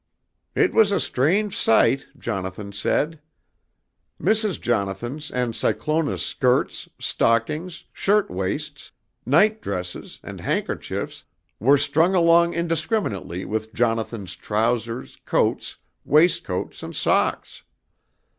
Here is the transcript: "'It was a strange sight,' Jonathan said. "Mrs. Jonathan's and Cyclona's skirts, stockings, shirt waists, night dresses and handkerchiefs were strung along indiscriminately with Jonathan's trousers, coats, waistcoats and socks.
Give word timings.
"'It 0.55 0.73
was 0.73 0.91
a 0.91 0.99
strange 0.99 1.55
sight,' 1.55 2.07
Jonathan 2.17 2.71
said. 2.71 3.19
"Mrs. 4.19 4.59
Jonathan's 4.59 5.29
and 5.29 5.55
Cyclona's 5.55 6.25
skirts, 6.25 6.89
stockings, 6.97 7.85
shirt 7.93 8.31
waists, 8.31 8.93
night 9.27 9.61
dresses 9.61 10.17
and 10.23 10.41
handkerchiefs 10.41 11.23
were 11.59 11.77
strung 11.77 12.15
along 12.15 12.55
indiscriminately 12.55 13.45
with 13.45 13.75
Jonathan's 13.75 14.35
trousers, 14.35 15.19
coats, 15.23 15.77
waistcoats 16.03 16.81
and 16.81 16.95
socks. 16.95 17.61